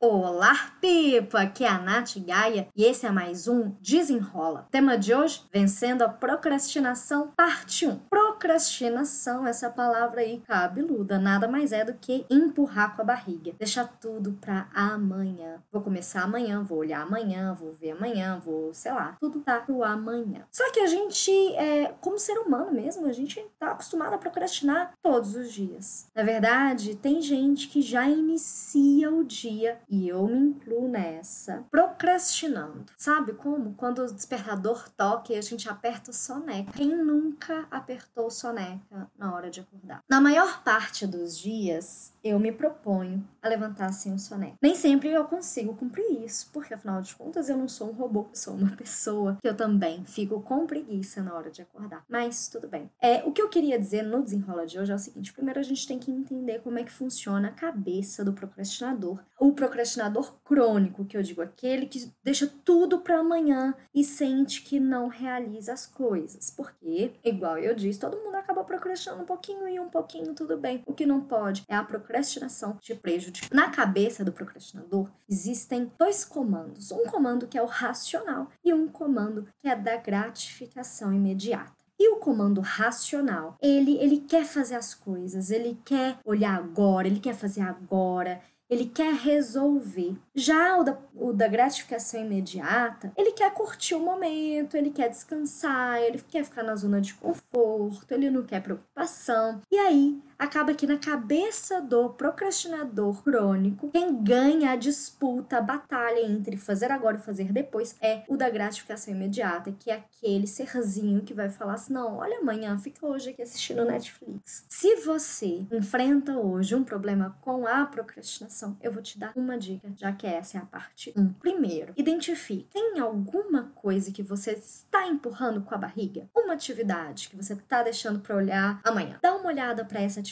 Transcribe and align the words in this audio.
Olá, 0.00 0.54
Pipa! 0.80 1.40
Aqui 1.40 1.64
é 1.64 1.68
a 1.68 1.76
Nath 1.76 2.18
Gaia 2.18 2.68
e 2.76 2.84
esse 2.84 3.04
é 3.04 3.10
mais 3.10 3.48
um 3.48 3.72
Desenrola. 3.80 4.68
Tema 4.70 4.96
de 4.96 5.12
hoje: 5.12 5.42
Vencendo 5.52 6.02
a 6.02 6.08
Procrastinação, 6.08 7.32
parte 7.36 7.84
1. 7.84 8.02
Procrastinação, 8.38 9.44
essa 9.48 9.68
palavra 9.68 10.20
aí 10.20 10.40
cabeluda, 10.46 11.18
nada 11.18 11.48
mais 11.48 11.72
é 11.72 11.84
do 11.84 11.94
que 11.94 12.24
empurrar 12.30 12.94
com 12.94 13.02
a 13.02 13.04
barriga. 13.04 13.52
Deixar 13.58 13.88
tudo 14.00 14.38
pra 14.40 14.68
amanhã. 14.72 15.60
Vou 15.72 15.82
começar 15.82 16.22
amanhã, 16.22 16.62
vou 16.62 16.78
olhar 16.78 17.02
amanhã, 17.02 17.52
vou 17.52 17.72
ver 17.72 17.90
amanhã, 17.90 18.38
vou, 18.38 18.72
sei 18.72 18.92
lá, 18.92 19.16
tudo 19.18 19.40
tá 19.40 19.58
pro 19.58 19.82
amanhã. 19.82 20.46
Só 20.52 20.70
que 20.70 20.78
a 20.78 20.86
gente, 20.86 21.32
é, 21.56 21.92
como 22.00 22.16
ser 22.16 22.38
humano 22.38 22.70
mesmo, 22.70 23.06
a 23.06 23.12
gente 23.12 23.44
tá 23.58 23.72
acostumado 23.72 24.14
a 24.14 24.18
procrastinar 24.18 24.92
todos 25.02 25.34
os 25.34 25.52
dias. 25.52 26.06
Na 26.14 26.22
verdade, 26.22 26.94
tem 26.94 27.20
gente 27.20 27.66
que 27.66 27.82
já 27.82 28.08
inicia 28.08 29.10
o 29.10 29.24
dia 29.24 29.80
e 29.88 30.08
eu 30.08 30.24
me 30.28 30.38
incluo 30.38 30.86
nessa, 30.86 31.64
procrastinando. 31.72 32.84
Sabe 32.96 33.32
como? 33.32 33.74
Quando 33.74 33.98
o 33.98 34.14
despertador 34.14 34.88
toca 34.96 35.32
e 35.32 35.36
a 35.36 35.42
gente 35.42 35.68
aperta 35.68 36.12
o 36.12 36.14
soneca. 36.14 36.70
Quem 36.72 36.94
nunca 36.94 37.66
apertou 37.68 38.27
soneca 38.30 39.10
na 39.16 39.34
hora 39.34 39.50
de 39.50 39.60
acordar? 39.60 40.02
Na 40.08 40.20
maior 40.20 40.62
parte 40.62 41.06
dos 41.06 41.38
dias, 41.38 42.12
eu 42.22 42.38
me 42.38 42.52
proponho 42.52 43.26
a 43.42 43.48
levantar 43.48 43.92
sem 43.92 44.14
o 44.14 44.18
soneca. 44.18 44.56
Nem 44.60 44.74
sempre 44.74 45.10
eu 45.10 45.24
consigo 45.24 45.74
cumprir 45.74 46.24
isso, 46.24 46.50
porque 46.52 46.74
afinal 46.74 47.00
de 47.00 47.14
contas 47.14 47.48
eu 47.48 47.56
não 47.56 47.68
sou 47.68 47.90
um 47.90 47.92
robô, 47.92 48.26
sou 48.32 48.54
uma 48.54 48.70
pessoa 48.76 49.38
que 49.40 49.48
eu 49.48 49.56
também 49.56 50.04
fico 50.04 50.40
com 50.40 50.66
preguiça 50.66 51.22
na 51.22 51.34
hora 51.34 51.50
de 51.50 51.62
acordar. 51.62 52.04
Mas 52.08 52.48
tudo 52.48 52.68
bem. 52.68 52.90
É, 53.00 53.22
o 53.24 53.32
que 53.32 53.40
eu 53.40 53.48
queria 53.48 53.78
dizer 53.78 54.02
no 54.02 54.22
desenrola 54.22 54.66
de 54.66 54.78
hoje 54.78 54.92
é 54.92 54.94
o 54.94 54.98
seguinte: 54.98 55.32
primeiro 55.32 55.60
a 55.60 55.62
gente 55.62 55.86
tem 55.86 55.98
que 55.98 56.10
entender 56.10 56.60
como 56.60 56.78
é 56.78 56.84
que 56.84 56.92
funciona 56.92 57.48
a 57.48 57.52
cabeça 57.52 58.24
do 58.24 58.32
procrastinador. 58.32 59.18
O 59.38 59.52
procrastinador 59.52 60.34
crônico, 60.44 61.04
que 61.04 61.16
eu 61.16 61.22
digo, 61.22 61.40
aquele 61.40 61.86
que 61.86 62.12
deixa 62.22 62.52
tudo 62.64 63.00
para 63.00 63.20
amanhã 63.20 63.74
e 63.94 64.04
sente 64.04 64.62
que 64.62 64.80
não 64.80 65.08
realiza 65.08 65.72
as 65.72 65.86
coisas. 65.86 66.50
Porque, 66.50 67.12
igual 67.24 67.58
eu 67.58 67.74
disse, 67.74 68.00
todo 68.00 68.17
mundo 68.24 68.34
acaba 68.34 68.64
procrastinando 68.64 69.22
um 69.22 69.26
pouquinho 69.26 69.68
e 69.68 69.78
um 69.80 69.88
pouquinho, 69.88 70.34
tudo 70.34 70.56
bem. 70.56 70.82
O 70.86 70.94
que 70.94 71.06
não 71.06 71.20
pode 71.20 71.64
é 71.68 71.74
a 71.74 71.82
procrastinação 71.82 72.76
te 72.80 72.94
prejudicar. 72.94 73.54
Na 73.54 73.70
cabeça 73.70 74.24
do 74.24 74.32
procrastinador 74.32 75.10
existem 75.28 75.90
dois 75.98 76.24
comandos: 76.24 76.90
um 76.90 77.04
comando 77.04 77.46
que 77.46 77.58
é 77.58 77.62
o 77.62 77.66
racional 77.66 78.48
e 78.64 78.72
um 78.72 78.88
comando 78.88 79.48
que 79.60 79.68
é 79.68 79.76
da 79.76 79.96
gratificação 79.96 81.12
imediata. 81.12 81.78
E 82.00 82.08
o 82.10 82.18
comando 82.18 82.60
racional, 82.60 83.56
ele, 83.60 83.98
ele 83.98 84.20
quer 84.20 84.44
fazer 84.44 84.76
as 84.76 84.94
coisas, 84.94 85.50
ele 85.50 85.80
quer 85.84 86.18
olhar 86.24 86.54
agora, 86.54 87.08
ele 87.08 87.18
quer 87.18 87.34
fazer 87.34 87.60
agora, 87.62 88.40
ele 88.68 88.86
quer 88.86 89.14
resolver. 89.14 90.16
Já 90.34 90.78
o 90.78 90.84
da, 90.84 90.98
o 91.14 91.32
da 91.32 91.48
gratificação 91.48 92.20
imediata, 92.20 93.12
ele 93.16 93.32
quer 93.32 93.52
curtir 93.52 93.94
o 93.94 94.00
momento, 94.00 94.76
ele 94.76 94.90
quer 94.90 95.08
descansar, 95.08 96.00
ele 96.02 96.20
quer 96.28 96.44
ficar 96.44 96.62
na 96.62 96.76
zona 96.76 97.00
de 97.00 97.14
conforto, 97.14 98.12
ele 98.12 98.30
não 98.30 98.42
quer 98.42 98.62
preocupação. 98.62 99.60
E 99.70 99.78
aí, 99.78 100.20
acaba 100.38 100.72
que 100.72 100.86
na 100.86 100.96
cabeça 100.96 101.82
do 101.82 102.10
procrastinador 102.10 103.22
crônico, 103.22 103.90
quem 103.90 104.22
ganha 104.22 104.70
a 104.70 104.76
disputa, 104.76 105.58
a 105.58 105.62
batalha 105.62 106.20
entre 106.20 106.56
fazer 106.56 106.92
agora 106.92 107.16
e 107.16 107.20
fazer 107.20 107.52
depois 107.52 107.96
é 108.00 108.22
o 108.28 108.36
da 108.36 108.48
gratificação 108.48 109.12
imediata, 109.12 109.72
que 109.72 109.90
é 109.90 109.94
aquele 109.94 110.46
serzinho 110.46 111.22
que 111.22 111.34
vai 111.34 111.48
falar 111.50 111.74
assim: 111.74 111.92
não, 111.92 112.18
olha 112.18 112.38
amanhã, 112.38 112.78
fica 112.78 113.04
hoje 113.04 113.30
aqui 113.30 113.42
assistindo 113.42 113.84
Netflix. 113.84 114.64
Se 114.68 114.96
você 114.96 115.66
enfrenta 115.72 116.38
hoje 116.38 116.74
um 116.74 116.84
problema 116.84 117.36
com 117.40 117.66
a 117.66 117.84
procrastinação, 117.86 118.76
eu 118.80 118.92
vou 118.92 119.02
te 119.02 119.18
dar 119.18 119.32
uma 119.34 119.58
dica, 119.58 119.92
já 119.96 120.12
que 120.12 120.26
essa 120.26 120.58
é 120.58 120.60
a 120.60 120.66
parte 120.66 121.12
1. 121.16 121.20
Um. 121.20 121.32
Primeiro, 121.32 121.92
identifique: 121.96 122.68
tem 122.72 123.00
alguma 123.00 123.72
coisa 123.74 124.12
que 124.12 124.22
você 124.22 124.52
está 124.52 125.06
empurrando 125.06 125.62
com 125.62 125.74
a 125.74 125.78
barriga? 125.78 126.28
Uma 126.34 126.52
atividade 126.52 127.28
que 127.28 127.36
você 127.36 127.54
está 127.54 127.82
deixando 127.82 128.20
para 128.20 128.36
olhar 128.36 128.80
amanhã. 128.84 129.18
Dá 129.20 129.34
uma 129.34 129.48
olhada 129.48 129.84
para 129.84 130.00
essa 130.00 130.20
atividade 130.20 130.27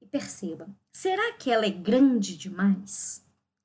e 0.00 0.06
perceba: 0.06 0.68
será 0.92 1.32
que 1.34 1.50
ela 1.50 1.66
é 1.66 1.70
grande 1.70 2.36
demais? 2.36 3.24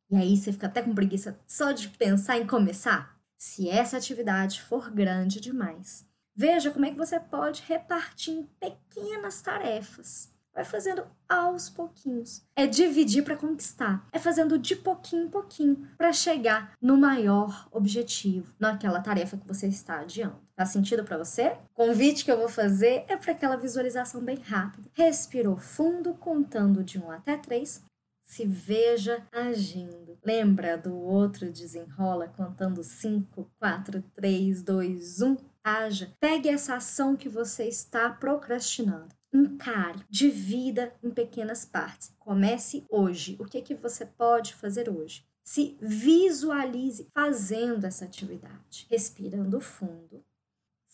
E 0.09 0.15
aí 0.15 0.37
você 0.37 0.53
fica 0.53 0.67
até 0.67 0.81
com 0.81 0.95
preguiça 0.95 1.39
só 1.45 1.71
de 1.71 1.89
pensar 1.89 2.37
em 2.37 2.47
começar? 2.47 3.19
Se 3.37 3.69
essa 3.69 3.97
atividade 3.97 4.61
for 4.61 4.89
grande 4.89 5.39
demais, 5.39 6.07
veja 6.35 6.71
como 6.71 6.85
é 6.85 6.91
que 6.91 6.97
você 6.97 7.19
pode 7.19 7.63
repartir 7.67 8.33
em 8.33 8.43
pequenas 8.59 9.41
tarefas 9.41 10.35
vai 10.57 10.65
fazendo 10.65 11.05
aos 11.29 11.69
pouquinhos. 11.69 12.43
É 12.55 12.65
dividir 12.65 13.23
para 13.23 13.37
conquistar. 13.37 14.07
É 14.11 14.17
fazendo 14.17 14.57
de 14.57 14.75
pouquinho 14.75 15.25
em 15.25 15.29
pouquinho 15.29 15.87
para 15.95 16.11
chegar 16.11 16.73
no 16.81 16.97
maior 16.97 17.67
objetivo, 17.71 18.55
naquela 18.59 18.99
tarefa 18.99 19.37
que 19.37 19.47
você 19.47 19.67
está 19.67 19.99
adiando. 19.99 20.41
Faz 20.55 20.69
sentido 20.69 21.03
para 21.03 21.19
você? 21.19 21.55
O 21.75 21.85
convite 21.85 22.25
que 22.25 22.31
eu 22.31 22.39
vou 22.39 22.49
fazer 22.49 23.05
é 23.07 23.15
para 23.15 23.33
aquela 23.33 23.55
visualização 23.55 24.19
bem 24.23 24.37
rápida. 24.37 24.89
Respirou 24.93 25.57
fundo, 25.57 26.15
contando 26.15 26.83
de 26.83 26.97
1 26.97 27.11
até 27.11 27.37
3. 27.37 27.83
Se 28.23 28.43
veja 28.43 29.23
agindo. 29.31 30.17
Lembra 30.25 30.75
do 30.75 30.97
outro 30.97 31.51
desenrola 31.51 32.33
contando 32.35 32.83
5, 32.83 33.47
4, 33.59 34.03
3, 34.15 34.63
2, 34.63 35.21
1? 35.21 35.37
Haja. 35.63 36.11
Pegue 36.19 36.49
essa 36.49 36.75
ação 36.75 37.15
que 37.15 37.29
você 37.29 37.65
está 37.65 38.09
procrastinando 38.09 39.16
encare, 39.33 39.99
divida 40.09 40.93
em 41.03 41.09
pequenas 41.09 41.65
partes. 41.65 42.15
Comece 42.19 42.85
hoje. 42.89 43.35
O 43.39 43.45
que, 43.45 43.61
que 43.61 43.75
você 43.75 44.05
pode 44.05 44.53
fazer 44.53 44.89
hoje? 44.89 45.25
Se 45.43 45.77
visualize 45.81 47.09
fazendo 47.13 47.85
essa 47.85 48.05
atividade, 48.05 48.85
respirando 48.89 49.61
fundo, 49.61 50.23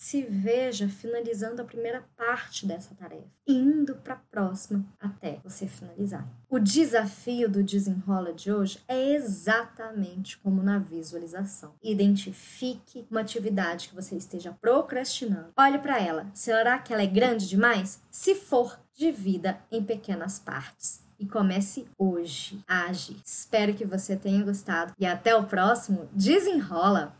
se 0.03 0.21
veja 0.21 0.89
finalizando 0.89 1.61
a 1.61 1.65
primeira 1.65 2.03
parte 2.17 2.65
dessa 2.65 2.93
tarefa 2.93 3.31
indo 3.47 3.95
para 3.95 4.15
a 4.15 4.21
próxima 4.29 4.85
até 4.99 5.39
você 5.43 5.65
finalizar. 5.65 6.27
O 6.49 6.59
desafio 6.59 7.49
do 7.49 7.63
desenrola 7.63 8.33
de 8.33 8.51
hoje 8.51 8.79
é 8.85 9.13
exatamente 9.13 10.37
como 10.39 10.61
na 10.61 10.77
visualização. 10.77 11.73
Identifique 11.81 13.07
uma 13.09 13.21
atividade 13.21 13.87
que 13.87 13.95
você 13.95 14.17
esteja 14.17 14.55
procrastinando. 14.59 15.53
Olhe 15.57 15.79
para 15.79 15.99
ela. 16.01 16.29
Será 16.33 16.77
que 16.79 16.91
ela 16.91 17.01
é 17.01 17.07
grande 17.07 17.47
demais? 17.47 18.01
Se 18.11 18.35
for, 18.35 18.77
divida 18.93 19.57
em 19.71 19.81
pequenas 19.81 20.37
partes 20.37 21.01
e 21.17 21.25
comece 21.25 21.87
hoje 21.97 22.61
a 22.67 22.87
agir. 22.87 23.17
Espero 23.25 23.73
que 23.73 23.85
você 23.85 24.17
tenha 24.17 24.43
gostado 24.43 24.93
e 24.99 25.05
até 25.05 25.33
o 25.33 25.45
próximo 25.45 26.09
Desenrola! 26.11 27.15